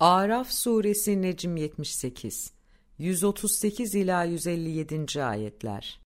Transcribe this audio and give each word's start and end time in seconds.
Araf 0.00 0.50
suresi 0.50 1.22
Necm 1.22 1.56
78 1.56 2.52
138 2.98 3.94
ila 3.94 4.24
157. 4.24 5.22
ayetler. 5.24 6.00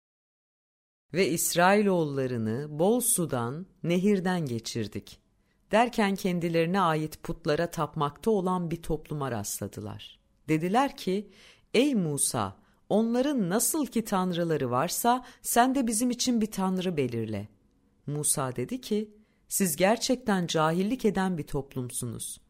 Ve 1.14 1.30
İsrailoğullarını 1.30 2.80
bol 2.80 3.02
sudan, 3.02 3.66
nehirden 3.84 4.46
geçirdik. 4.46 5.20
Derken 5.72 6.16
kendilerine 6.16 6.82
ait 6.82 7.24
putlara 7.24 7.72
tapmakta 7.72 8.32
olan 8.32 8.72
bir 8.72 8.82
topluma 8.82 9.32
rastladılar. 9.32 10.20
Dediler 10.48 10.98
ki, 10.98 11.32
ey 11.74 11.96
Musa, 11.96 12.58
onların 12.90 13.50
nasıl 13.50 13.86
ki 13.86 14.06
tanrıları 14.06 14.72
varsa 14.72 15.26
sen 15.42 15.76
de 15.76 15.88
bizim 15.88 16.10
için 16.10 16.42
bir 16.42 16.52
tanrı 16.52 16.98
belirle. 16.98 17.48
Musa 18.08 18.56
dedi 18.56 18.82
ki, 18.82 19.14
siz 19.48 19.76
gerçekten 19.76 20.48
cahillik 20.48 21.06
eden 21.06 21.38
bir 21.38 21.48
toplumsunuz. 21.48 22.44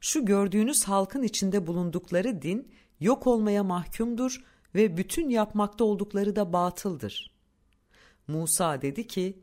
Şu 0.00 0.24
gördüğünüz 0.24 0.84
halkın 0.84 1.22
içinde 1.22 1.66
bulundukları 1.66 2.42
din 2.42 2.72
yok 3.00 3.26
olmaya 3.26 3.64
mahkumdur 3.64 4.44
ve 4.74 4.96
bütün 4.96 5.28
yapmakta 5.28 5.84
oldukları 5.84 6.36
da 6.36 6.52
batıldır. 6.52 7.36
Musa 8.28 8.82
dedi 8.82 9.06
ki, 9.06 9.38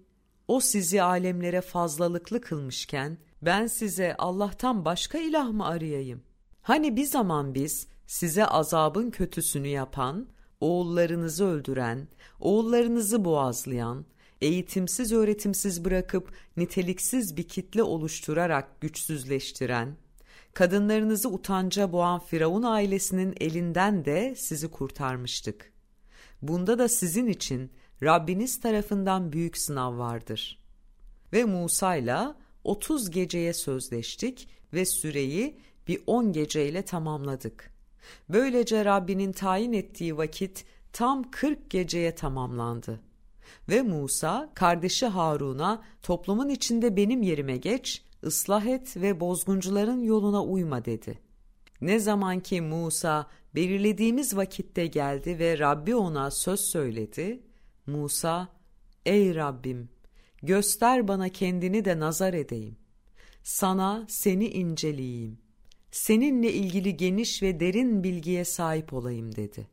o 0.48 0.60
sizi 0.60 1.04
alemlere 1.04 1.62
fazlalıklı 1.62 2.42
kılmışken 2.42 3.18
ben 3.42 3.68
size 3.68 4.16
Allah'tan 4.18 4.86
başka 4.86 5.18
ilah 5.18 5.50
mı 5.50 5.66
arayayım? 5.66 6.24
Hani 6.62 6.96
bir 6.96 7.06
zaman 7.06 7.56
biz 7.56 7.88
size 8.08 8.46
azabın 8.46 9.12
kötüsünü 9.12 9.68
yapan, 9.68 10.28
oğullarınızı 10.62 11.46
öldüren, 11.46 12.08
oğullarınızı 12.40 13.26
boğazlayan, 13.26 14.06
eğitimsiz 14.42 15.12
öğretimsiz 15.12 15.86
bırakıp 15.86 16.34
niteliksiz 16.58 17.38
bir 17.38 17.48
kitle 17.48 17.84
oluşturarak 17.84 18.82
güçsüzleştiren, 18.82 19.96
kadınlarınızı 20.54 21.30
utanca 21.30 21.92
boğan 21.92 22.20
Firavun 22.20 22.64
ailesinin 22.64 23.36
elinden 23.40 24.06
de 24.06 24.36
sizi 24.38 24.72
kurtarmıştık. 24.72 25.74
Bunda 26.42 26.80
da 26.80 26.90
sizin 26.90 27.28
için 27.28 27.72
Rabbiniz 28.04 28.60
tarafından 28.60 29.32
büyük 29.32 29.58
sınav 29.58 29.98
vardır. 29.98 30.60
Ve 31.34 31.44
Musa 31.44 31.96
ile 31.96 32.18
30 32.64 33.10
geceye 33.10 33.54
sözleştik 33.54 34.48
ve 34.74 34.86
süreyi 34.86 35.58
bir 35.88 36.02
10 36.08 36.34
geceyle 36.34 36.82
tamamladık. 36.82 37.74
Böylece 38.30 38.86
Rabbinin 38.86 39.32
tayin 39.32 39.74
ettiği 39.74 40.18
vakit 40.18 40.66
tam 40.94 41.32
40 41.32 41.70
geceye 41.70 42.16
tamamlandı. 42.16 43.00
Ve 43.70 43.82
Musa 43.82 44.50
kardeşi 44.54 45.06
Harun'a 45.06 45.84
toplumun 46.02 46.50
içinde 46.50 46.96
benim 46.96 47.22
yerime 47.22 47.58
geç, 47.58 48.04
ıslah 48.24 48.66
et 48.66 48.98
ve 48.98 49.20
bozguncuların 49.20 50.02
yoluna 50.02 50.44
uyma 50.44 50.86
dedi. 50.86 51.20
Ne 51.82 52.00
zaman 52.00 52.40
ki 52.40 52.62
Musa 52.62 53.28
belirlediğimiz 53.56 54.38
vakitte 54.38 54.88
geldi 54.88 55.40
ve 55.40 55.60
Rabbi 55.60 55.96
ona 55.96 56.32
söz 56.32 56.60
söyledi, 56.60 57.44
Musa, 57.88 58.48
ey 59.06 59.36
Rabbim 59.36 59.90
göster 60.44 61.08
bana 61.08 61.30
kendini 61.30 61.86
de 61.86 62.00
nazar 62.00 62.34
edeyim. 62.34 62.78
Sana 63.44 64.06
seni 64.08 64.48
inceleyeyim. 64.48 65.38
Seninle 65.92 66.54
ilgili 66.54 66.98
geniş 66.98 67.44
ve 67.44 67.60
derin 67.60 68.04
bilgiye 68.04 68.46
sahip 68.46 68.94
olayım 68.94 69.36
dedi. 69.36 69.68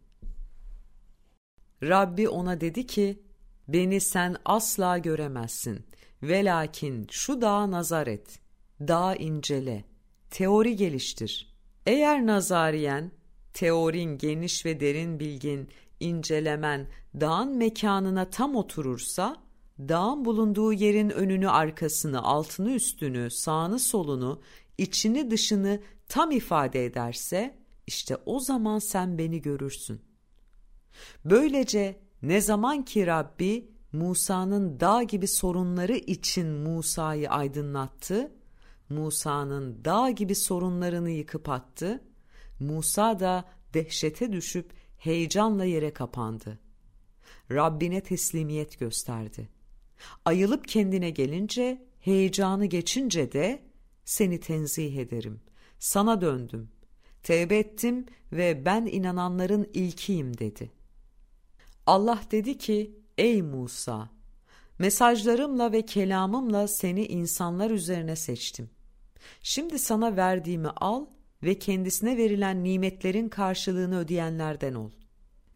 Rabbi 1.83 2.29
ona 2.29 2.61
dedi 2.61 2.87
ki, 2.87 3.23
beni 3.69 4.01
sen 4.01 4.37
asla 4.45 4.99
göremezsin. 4.99 5.85
Velakin 6.23 7.07
şu 7.11 7.41
dağa 7.41 7.71
nazar 7.71 8.07
et. 8.07 8.41
Dağı 8.81 9.17
incele. 9.17 9.85
Teori 10.31 10.77
geliştir. 10.77 11.55
Eğer 11.87 12.27
nazariyen, 12.27 13.13
teorin 13.53 14.19
geniş 14.19 14.67
ve 14.67 14.81
derin 14.81 15.21
bilgin, 15.21 15.69
incelemen 16.01 16.89
dağın 17.21 17.57
mekanına 17.57 18.31
tam 18.31 18.57
oturursa, 18.57 19.37
dağın 19.79 20.25
bulunduğu 20.25 20.73
yerin 20.73 21.11
önünü 21.11 21.49
arkasını, 21.49 22.23
altını 22.23 22.73
üstünü, 22.73 23.31
sağını 23.31 23.79
solunu, 23.79 24.43
içini 24.79 25.31
dışını 25.31 25.81
tam 26.09 26.31
ifade 26.31 26.85
ederse, 26.85 27.59
işte 27.87 28.17
o 28.27 28.41
zaman 28.41 28.79
sen 28.79 29.19
beni 29.19 29.43
görürsün. 29.43 30.01
Böylece 31.25 32.01
ne 32.23 32.41
zaman 32.41 32.85
ki 32.85 33.07
Rabbi 33.07 33.71
Musa'nın 33.93 34.81
dağ 34.81 35.03
gibi 35.03 35.29
sorunları 35.29 35.97
için 35.97 36.47
Musa'yı 36.47 37.31
aydınlattı, 37.31 38.33
Musa'nın 38.89 39.85
dağ 39.85 40.11
gibi 40.11 40.35
sorunlarını 40.35 41.11
yıkıp 41.11 41.49
attı, 41.49 42.05
Musa 42.61 43.21
da 43.21 43.45
dehşete 43.75 44.33
düşüp 44.33 44.73
heyecanla 44.99 45.65
yere 45.65 45.93
kapandı. 45.93 46.59
Rabbine 47.51 48.01
teslimiyet 48.01 48.79
gösterdi. 48.79 49.49
Ayılıp 50.25 50.69
kendine 50.69 51.11
gelince, 51.11 51.87
heyecanı 52.01 52.67
geçince 52.67 53.33
de 53.33 53.63
seni 54.05 54.41
tenzih 54.41 54.97
ederim. 54.97 55.41
Sana 55.79 56.21
döndüm. 56.21 56.71
Tevbe 57.23 57.59
ettim 57.59 58.07
ve 58.33 58.65
ben 58.65 58.87
inananların 58.87 59.71
ilkiyim 59.75 60.39
dedi. 60.39 60.71
Allah 61.87 62.21
dedi 62.31 62.59
ki, 62.59 63.00
ey 63.21 63.43
Musa, 63.43 64.09
mesajlarımla 64.79 65.73
ve 65.73 65.83
kelamımla 65.87 66.69
seni 66.69 67.07
insanlar 67.07 67.71
üzerine 67.71 68.17
seçtim. 68.17 68.71
Şimdi 69.43 69.79
sana 69.79 70.17
verdiğimi 70.17 70.69
al 70.69 71.07
ve 71.43 71.59
kendisine 71.59 72.17
verilen 72.17 72.65
nimetlerin 72.65 73.29
karşılığını 73.29 73.99
ödeyenlerden 73.99 74.75
ol. 74.75 74.91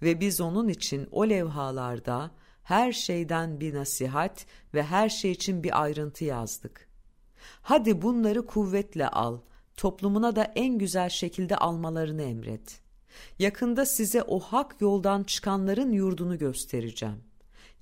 Ve 0.03 0.21
biz 0.21 0.41
onun 0.41 0.69
için 0.69 1.09
o 1.11 1.29
levhalarda 1.29 2.31
her 2.63 2.93
şeyden 2.93 3.61
bir 3.61 3.75
nasihat 3.75 4.47
ve 4.75 4.83
her 4.83 5.09
şey 5.09 5.31
için 5.31 5.63
bir 5.63 5.83
ayrıntı 5.83 6.25
yazdık. 6.25 6.89
Hadi 7.63 8.03
bunları 8.03 8.47
kuvvetle 8.47 9.09
al, 9.09 9.39
toplumuna 9.77 10.37
da 10.37 10.45
en 10.55 10.79
güzel 10.79 11.09
şekilde 11.09 11.57
almalarını 11.57 12.23
emret. 12.23 12.81
Yakında 13.39 13.87
size 13.87 14.23
o 14.23 14.41
hak 14.41 14.81
yoldan 14.81 15.23
çıkanların 15.23 15.93
yurdunu 15.93 16.39
göstereceğim. 16.39 17.34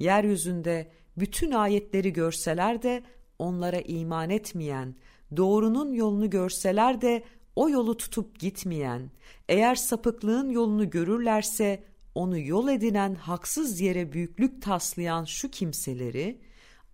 Yeryüzünde 0.03 0.89
bütün 1.17 1.51
ayetleri 1.51 2.13
görseler 2.13 2.83
de 2.83 3.03
onlara 3.39 3.81
iman 3.81 4.31
etmeyen, 4.31 4.95
doğrunun 5.37 5.93
yolunu 5.93 6.31
görseler 6.31 7.01
de 7.01 7.25
o 7.57 7.69
yolu 7.69 7.97
tutup 7.97 8.39
gitmeyen, 8.39 9.11
eğer 9.49 9.75
sapıklığın 9.75 10.51
yolunu 10.51 10.91
görürlerse 10.91 11.85
onu 12.15 12.39
yol 12.39 12.69
edinen 12.69 13.15
haksız 13.15 13.81
yere 13.81 14.13
büyüklük 14.13 14.63
taslayan 14.63 15.25
şu 15.25 15.51
kimseleri 15.51 16.41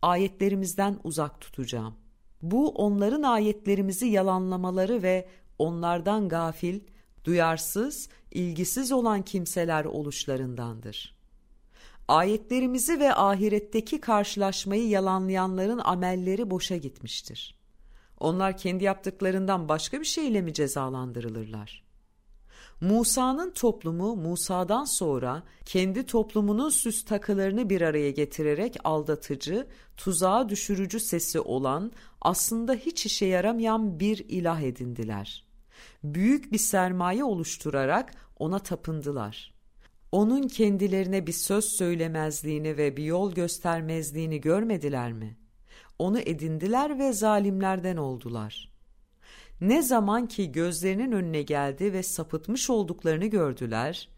ayetlerimizden 0.03 0.99
uzak 1.05 1.41
tutacağım. 1.41 1.95
Bu 2.43 2.69
onların 2.69 3.23
ayetlerimizi 3.23 4.07
yalanlamaları 4.07 5.03
ve 5.03 5.29
onlardan 5.59 6.29
gafil, 6.29 6.81
duyarsız, 7.25 8.09
ilgisiz 8.31 8.93
olan 8.93 9.23
kimseler 9.23 9.85
oluşlarındandır. 9.85 11.18
Ayetlerimizi 12.09 13.01
ve 13.01 13.15
ahiretteki 13.15 14.01
karşılaşmayı 14.01 14.89
yalanlayanların 14.89 15.79
amelleri 15.79 16.51
boşa 16.51 16.77
gitmiştir. 16.77 17.59
Onlar 18.21 18.57
kendi 18.57 18.85
yaptıklarından 18.85 19.69
başka 19.69 20.01
bir 20.01 20.05
şeyle 20.05 20.41
mi 20.43 20.55
cezalandırılırlar? 20.55 21.85
Musa'nın 22.81 23.51
toplumu 23.51 24.17
Musa'dan 24.17 24.85
sonra 24.85 25.43
kendi 25.65 26.07
toplumunun 26.07 26.71
süs 26.71 27.05
takılarını 27.05 27.71
bir 27.71 27.81
araya 27.81 28.11
getirerek 28.11 28.77
aldatıcı, 28.85 29.67
tuzağa 29.97 30.49
düşürücü 30.49 31.01
sesi 31.01 31.41
olan 31.41 31.93
aslında 32.21 32.75
hiç 32.75 33.07
işe 33.07 33.27
yaramayan 33.27 34.01
bir 34.01 34.19
ilah 34.29 34.61
edindiler. 34.61 35.45
Büyük 36.05 36.53
bir 36.53 36.59
sermaye 36.59 37.25
oluşturarak 37.25 38.15
ona 38.39 38.59
tapındılar. 38.59 39.58
Onun 40.13 40.43
kendilerine 40.43 41.27
bir 41.27 41.33
söz 41.33 41.65
söylemezliğini 41.65 42.77
ve 42.77 42.97
bir 42.97 43.05
yol 43.05 43.33
göstermezliğini 43.33 44.41
görmediler 44.41 45.13
mi?'' 45.13 45.49
onu 45.99 46.19
edindiler 46.19 46.99
ve 46.99 47.13
zalimlerden 47.13 47.97
oldular. 47.97 48.73
Ne 49.61 49.83
zaman 49.83 50.27
ki 50.27 50.53
gözlerinin 50.53 51.13
önüne 51.13 51.43
geldi 51.43 51.93
ve 51.93 52.03
sapıtmış 52.03 52.71
olduklarını 52.71 53.27
gördüler, 53.27 54.09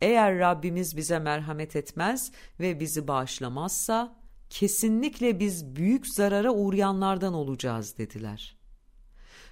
eğer 0.00 0.38
Rabbimiz 0.38 0.96
bize 0.96 1.18
merhamet 1.18 1.76
etmez 1.76 2.32
ve 2.60 2.80
bizi 2.80 3.08
bağışlamazsa, 3.08 4.16
kesinlikle 4.50 5.40
biz 5.40 5.76
büyük 5.76 6.06
zarara 6.06 6.52
uğrayanlardan 6.52 7.34
olacağız 7.34 7.98
dediler. 7.98 8.56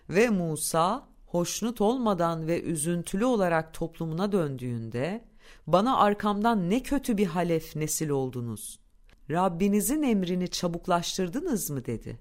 Ve 0.09 0.29
Musa, 0.29 1.09
hoşnut 1.27 1.81
olmadan 1.81 2.47
ve 2.47 2.62
üzüntülü 2.62 3.25
olarak 3.25 3.75
toplumuna 3.75 4.33
döndüğünde, 4.33 5.25
bana 5.67 5.97
arkamdan 5.97 6.71
ne 6.71 6.83
kötü 6.83 7.17
bir 7.17 7.27
halef 7.27 7.77
nesil 7.77 8.09
oldunuz. 8.09 8.79
Rabbinizin 9.31 10.03
emrini 10.03 10.49
çabuklaştırdınız 10.49 11.71
mı 11.71 11.85
dedi. 11.85 12.19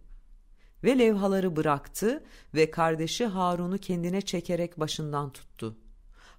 ve 0.83 0.99
levhaları 0.99 1.55
bıraktı 1.55 2.23
ve 2.53 2.71
kardeşi 2.71 3.25
Harun'u 3.25 3.77
kendine 3.77 4.21
çekerek 4.21 4.79
başından 4.79 5.29
tuttu. 5.33 5.77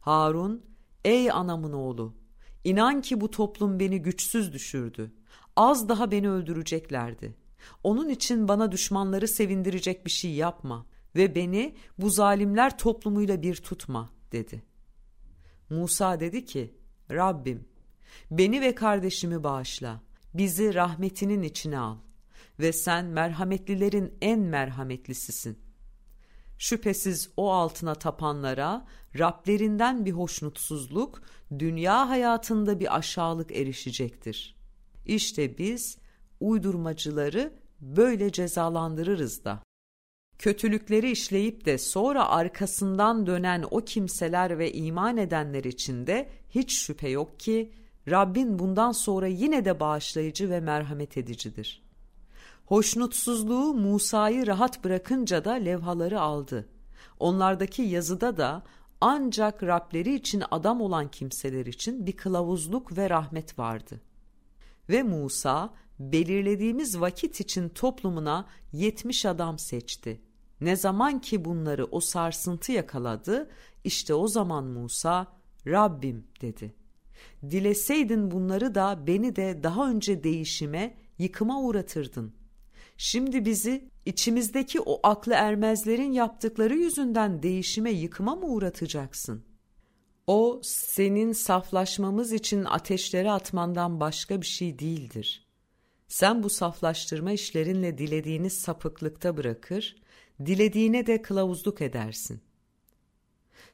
Harun, 0.01 0.65
''Ey 1.05 1.31
anamın 1.31 1.73
oğlu, 1.73 2.15
inan 2.65 3.01
ki 3.01 3.21
bu 3.21 3.31
toplum 3.31 3.81
beni 3.81 4.03
güçsüz 4.03 4.53
düşürdü. 4.53 5.13
Az 5.57 5.89
daha 5.89 6.11
beni 6.11 6.31
öldüreceklerdi. 6.31 7.35
Onun 7.85 8.09
için 8.09 8.49
bana 8.49 8.73
düşmanları 8.73 9.29
sevindirecek 9.29 10.07
bir 10.07 10.11
şey 10.11 10.31
yapma 10.31 10.87
ve 11.17 11.35
beni 11.35 11.75
bu 11.99 12.11
zalimler 12.11 12.79
toplumuyla 12.79 13.43
bir 13.43 13.57
tutma.'' 13.57 14.11
dedi. 14.33 14.63
Musa 15.71 16.21
dedi 16.21 16.45
ki, 16.45 16.75
''Rabbim, 17.11 17.69
beni 18.31 18.61
ve 18.61 18.75
kardeşimi 18.75 19.45
bağışla, 19.45 20.01
bizi 20.35 20.75
rahmetinin 20.75 21.43
içine 21.43 21.79
al 21.79 21.97
ve 22.61 22.73
sen 22.73 23.05
merhametlilerin 23.05 24.15
en 24.21 24.41
merhametlisisin. 24.41 25.59
Şüphesiz 26.59 27.31
o 27.37 27.53
altına 27.53 27.95
tapanlara 27.95 28.87
Rablerinden 29.19 30.05
bir 30.05 30.13
hoşnutsuzluk, 30.13 31.23
dünya 31.59 32.09
hayatında 32.09 32.81
bir 32.81 32.97
aşağılık 32.97 33.57
erişecektir. 33.57 34.57
İşte 35.07 35.59
biz 35.59 35.99
uydurmacıları 36.41 37.53
böyle 37.81 38.33
cezalandırırız 38.33 39.45
da. 39.45 39.63
Kötülükleri 40.39 41.11
işleyip 41.11 41.65
de 41.65 41.79
sonra 41.79 42.29
arkasından 42.29 43.27
dönen 43.27 43.65
o 43.71 43.81
kimseler 43.81 44.59
ve 44.59 44.73
iman 44.73 45.17
edenler 45.17 45.65
için 45.65 46.07
de 46.07 46.29
hiç 46.51 46.73
şüphe 46.73 47.09
yok 47.09 47.41
ki 47.41 47.73
Rabbin 48.11 48.59
bundan 48.59 48.93
sonra 48.93 49.27
yine 49.27 49.65
de 49.65 49.81
bağışlayıcı 49.81 50.51
ve 50.51 50.61
merhamet 50.61 51.17
edicidir.'' 51.17 51.89
Hoşnutsuzluğu 52.69 53.75
Musa'yı 53.75 54.47
rahat 54.47 54.85
bırakınca 54.85 55.45
da 55.45 55.53
levhaları 55.53 56.21
aldı. 56.21 56.69
Onlardaki 57.19 57.83
yazıda 57.83 58.37
da 58.37 58.63
ancak 59.01 59.63
Rableri 59.63 60.15
için 60.15 60.43
adam 60.51 60.81
olan 60.81 61.11
kimseler 61.11 61.67
için 61.67 62.07
bir 62.07 62.17
kılavuzluk 62.17 62.97
ve 62.97 63.11
rahmet 63.11 63.59
vardı. 63.59 64.01
Ve 64.89 65.03
Musa 65.03 65.75
belirlediğimiz 65.99 67.01
vakit 67.01 67.41
için 67.41 67.69
toplumuna 67.69 68.47
yetmiş 68.73 69.27
adam 69.27 69.59
seçti. 69.59 70.21
Ne 70.61 70.77
zaman 70.77 71.21
ki 71.21 71.45
bunları 71.45 71.85
o 71.85 72.01
sarsıntı 72.01 72.73
yakaladı, 72.73 73.51
işte 73.85 74.15
o 74.15 74.29
zaman 74.29 74.65
Musa, 74.65 75.27
Rabbim 75.67 76.27
dedi. 76.41 76.75
Dileseydin 77.51 78.31
bunları 78.31 78.75
da 78.75 79.07
beni 79.07 79.37
de 79.37 79.63
daha 79.63 79.91
önce 79.91 80.25
değişime, 80.25 80.97
yıkıma 81.19 81.61
uğratırdın. 81.61 82.35
Şimdi 82.97 83.45
bizi 83.45 83.91
içimizdeki 84.07 84.81
o 84.81 85.01
aklı 85.03 85.33
ermezlerin 85.33 86.13
yaptıkları 86.13 86.77
yüzünden 86.77 87.43
değişime 87.43 87.91
yıkıma 87.91 88.37
mı 88.37 88.47
uğratacaksın? 88.47 89.45
O 90.27 90.61
senin 90.65 91.33
saflaşmamız 91.33 92.33
için 92.33 92.65
ateşlere 92.65 93.31
atmandan 93.31 94.01
başka 94.01 94.41
bir 94.41 94.47
şey 94.47 94.79
değildir. 94.79 95.47
Sen 96.09 96.43
bu 96.43 96.51
saflaştırma 96.51 97.33
işlerinle 97.33 97.99
dilediğini 97.99 98.51
sapıklıkta 98.51 99.37
bırakır, 99.37 99.97
dilediğine 100.47 101.07
de 101.07 101.23
kılavuzluk 101.23 101.81
edersin. 101.83 102.41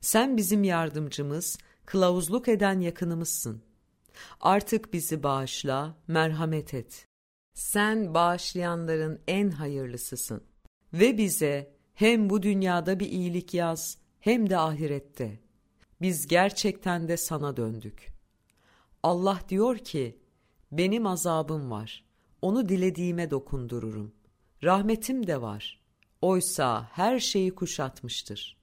Sen 0.00 0.36
bizim 0.36 0.64
yardımcımız, 0.64 1.58
kılavuzluk 1.86 2.48
eden 2.48 2.80
yakınımızsın. 2.80 3.62
Artık 4.40 4.92
bizi 4.92 5.22
bağışla, 5.22 5.96
merhamet 6.06 6.74
et. 6.74 7.06
Sen 7.54 8.14
bağışlayanların 8.14 9.20
en 9.28 9.50
hayırlısısın. 9.50 10.44
Ve 10.92 11.18
bize 11.18 11.74
hem 11.94 12.30
bu 12.30 12.42
dünyada 12.42 13.00
bir 13.00 13.08
iyilik 13.08 13.54
yaz 13.54 13.98
hem 14.20 14.50
de 14.50 14.58
ahirette. 14.58 15.40
Biz 16.00 16.26
gerçekten 16.26 17.08
de 17.08 17.16
sana 17.16 17.56
döndük. 17.56 18.08
Allah 19.02 19.40
diyor 19.48 19.78
ki, 19.78 20.18
benim 20.72 21.06
azabım 21.06 21.70
var. 21.70 22.04
Onu 22.42 22.68
dilediğime 22.68 23.30
dokundururum. 23.30 24.14
Rahmetim 24.62 25.26
de 25.26 25.42
var. 25.42 25.83
Oysa 26.24 26.88
her 26.92 27.18
şeyi 27.18 27.54
kuşatmıştır. 27.54 28.56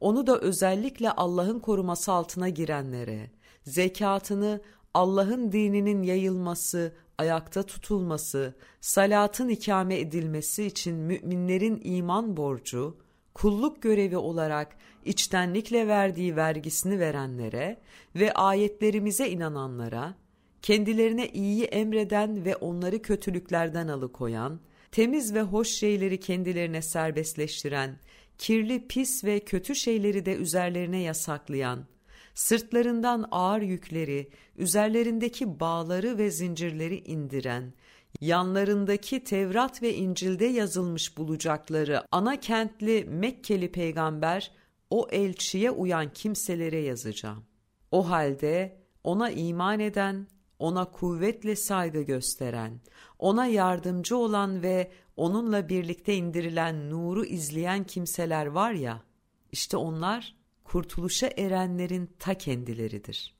Onu 0.00 0.26
da 0.26 0.38
özellikle 0.38 1.10
Allah'ın 1.10 1.58
koruması 1.58 2.12
altına 2.12 2.48
girenlere, 2.48 3.30
zekatını 3.62 4.60
Allah'ın 4.94 5.52
dininin 5.52 6.02
yayılması, 6.02 6.92
ayakta 7.18 7.62
tutulması, 7.62 8.54
salatın 8.80 9.48
ikame 9.48 9.98
edilmesi 9.98 10.64
için 10.64 10.94
müminlerin 10.94 11.80
iman 11.84 12.36
borcu, 12.36 12.96
kulluk 13.34 13.82
görevi 13.82 14.16
olarak 14.16 14.76
içtenlikle 15.04 15.88
verdiği 15.88 16.36
vergisini 16.36 17.00
verenlere 17.00 17.80
ve 18.14 18.32
ayetlerimize 18.32 19.28
inananlara, 19.28 20.14
kendilerine 20.62 21.28
iyiyi 21.28 21.64
emreden 21.64 22.44
ve 22.44 22.56
onları 22.56 23.02
kötülüklerden 23.02 23.88
alıkoyan, 23.88 24.60
temiz 24.94 25.34
ve 25.34 25.42
hoş 25.42 25.68
şeyleri 25.68 26.20
kendilerine 26.20 26.82
serbestleştiren, 26.82 27.96
kirli, 28.38 28.86
pis 28.88 29.24
ve 29.24 29.40
kötü 29.40 29.74
şeyleri 29.74 30.26
de 30.26 30.34
üzerlerine 30.34 31.02
yasaklayan, 31.02 31.86
sırtlarından 32.34 33.28
ağır 33.30 33.62
yükleri, 33.62 34.30
üzerlerindeki 34.56 35.60
bağları 35.60 36.18
ve 36.18 36.30
zincirleri 36.30 36.98
indiren, 36.98 37.72
yanlarındaki 38.20 39.24
Tevrat 39.24 39.82
ve 39.82 39.94
İncil'de 39.94 40.44
yazılmış 40.44 41.16
bulacakları 41.16 42.02
ana 42.12 42.40
kentli 42.40 43.04
Mekkeli 43.04 43.72
peygamber 43.72 44.50
o 44.90 45.08
elçiye 45.10 45.70
uyan 45.70 46.12
kimselere 46.12 46.80
yazacağım. 46.80 47.44
O 47.90 48.10
halde 48.10 48.76
ona 49.04 49.30
iman 49.30 49.80
eden, 49.80 50.26
ona 50.58 50.84
kuvvetle 50.84 51.56
saygı 51.56 52.02
gösteren, 52.02 52.80
ona 53.18 53.46
yardımcı 53.46 54.16
olan 54.16 54.62
ve 54.62 54.90
onunla 55.16 55.68
birlikte 55.68 56.14
indirilen 56.14 56.90
nuru 56.90 57.24
izleyen 57.24 57.84
kimseler 57.84 58.46
var 58.46 58.72
ya, 58.72 59.02
işte 59.52 59.76
onlar 59.76 60.36
kurtuluşa 60.64 61.30
erenlerin 61.36 62.10
ta 62.18 62.34
kendileridir. 62.34 63.34